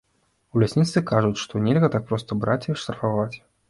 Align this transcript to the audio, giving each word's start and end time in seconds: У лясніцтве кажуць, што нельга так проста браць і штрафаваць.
У 0.53 0.63
лясніцтве 0.63 1.03
кажуць, 1.13 1.41
што 1.43 1.63
нельга 1.69 1.93
так 1.99 2.03
проста 2.11 2.43
браць 2.43 2.63
і 2.73 2.81
штрафаваць. 2.83 3.35